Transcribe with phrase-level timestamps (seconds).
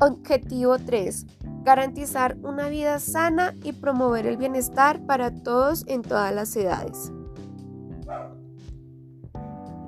[0.00, 1.26] Objetivo 3.
[1.64, 7.12] Garantizar una vida sana y promover el bienestar para todos en todas las edades.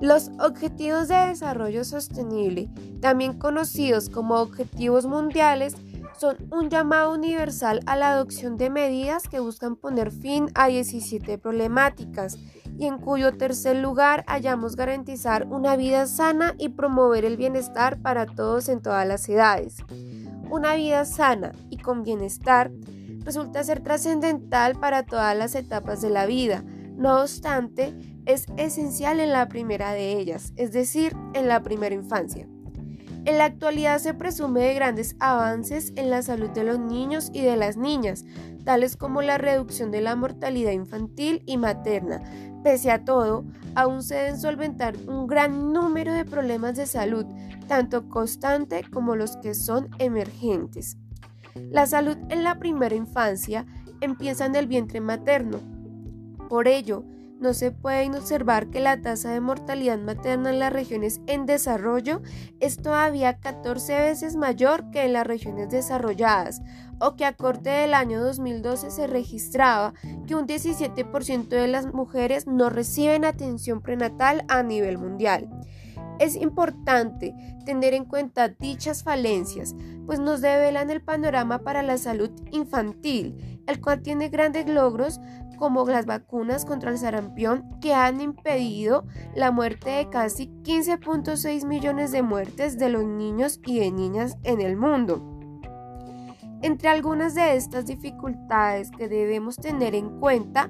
[0.01, 2.71] Los Objetivos de Desarrollo Sostenible,
[3.01, 5.77] también conocidos como Objetivos Mundiales,
[6.21, 11.39] son un llamado universal a la adopción de medidas que buscan poner fin a 17
[11.39, 12.37] problemáticas
[12.77, 18.27] y en cuyo tercer lugar hallamos garantizar una vida sana y promover el bienestar para
[18.27, 19.79] todos en todas las edades.
[20.51, 22.71] Una vida sana y con bienestar
[23.25, 26.63] resulta ser trascendental para todas las etapas de la vida.
[26.97, 27.95] No obstante,
[28.27, 32.47] es esencial en la primera de ellas, es decir, en la primera infancia.
[33.25, 37.43] En la actualidad se presume de grandes avances en la salud de los niños y
[37.43, 38.25] de las niñas,
[38.65, 42.23] tales como la reducción de la mortalidad infantil y materna,
[42.63, 43.45] Pese a todo,
[43.75, 47.25] aún se deben solventar un gran número de problemas de salud,
[47.69, 50.99] tanto constante como los que son emergentes.
[51.55, 53.65] La salud en la primera infancia
[54.03, 55.59] empieza en el vientre materno.
[56.51, 57.03] Por ello,
[57.41, 62.23] no se puede observar que la tasa de mortalidad materna en las regiones en desarrollo
[62.61, 66.61] es todavía 14 veces mayor que en las regiones desarrolladas,
[67.01, 69.95] o que a corte del año 2012 se registraba
[70.27, 75.49] que un 17% de las mujeres no reciben atención prenatal a nivel mundial.
[76.21, 79.75] Es importante tener en cuenta dichas falencias,
[80.05, 85.19] pues nos develan el panorama para la salud infantil, el cual tiene grandes logros
[85.59, 92.13] como las vacunas contra el sarampión que han impedido la muerte de casi 15.6 millones
[92.13, 95.23] de muertes de los niños y de niñas en el mundo.
[96.61, 100.69] Entre algunas de estas dificultades que debemos tener en cuenta,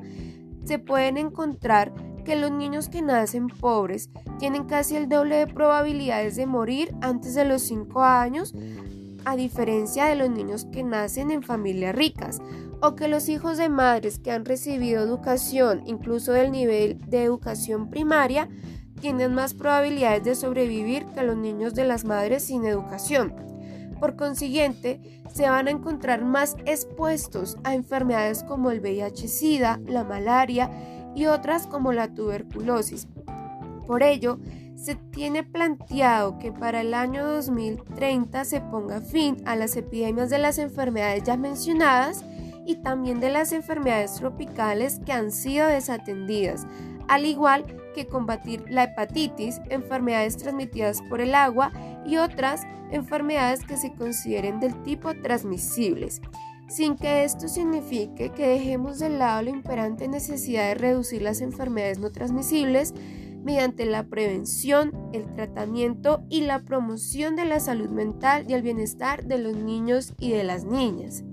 [0.63, 6.37] se pueden encontrar que los niños que nacen pobres tienen casi el doble de probabilidades
[6.37, 8.55] de morir antes de los 5 años,
[9.25, 12.41] a diferencia de los niños que nacen en familias ricas,
[12.81, 17.91] o que los hijos de madres que han recibido educación, incluso del nivel de educación
[17.91, 18.49] primaria,
[19.01, 23.35] tienen más probabilidades de sobrevivir que los niños de las madres sin educación.
[23.99, 30.71] Por consiguiente, se van a encontrar más expuestos a enfermedades como el VIH-Sida, la malaria
[31.15, 33.09] y otras como la tuberculosis.
[33.87, 34.39] Por ello,
[34.77, 40.39] se tiene planteado que para el año 2030 se ponga fin a las epidemias de
[40.39, 42.25] las enfermedades ya mencionadas
[42.65, 46.67] y también de las enfermedades tropicales que han sido desatendidas,
[47.09, 51.73] al igual que combatir la hepatitis, enfermedades transmitidas por el agua
[52.07, 56.23] y otras enfermedades que se consideren del tipo transmisibles
[56.71, 61.99] sin que esto signifique que dejemos de lado la imperante necesidad de reducir las enfermedades
[61.99, 62.95] no transmisibles
[63.43, 69.25] mediante la prevención, el tratamiento y la promoción de la salud mental y el bienestar
[69.25, 71.25] de los niños y de las niñas.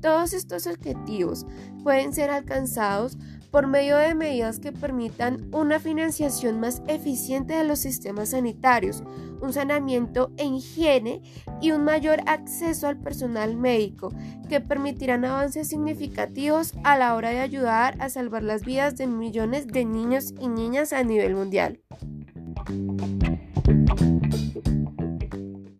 [0.00, 1.44] Todos estos objetivos
[1.82, 3.18] pueden ser alcanzados
[3.50, 9.02] por medio de medidas que permitan una financiación más eficiente de los sistemas sanitarios,
[9.40, 11.22] un saneamiento en higiene
[11.60, 14.12] y un mayor acceso al personal médico,
[14.48, 19.66] que permitirán avances significativos a la hora de ayudar a salvar las vidas de millones
[19.66, 21.80] de niños y niñas a nivel mundial.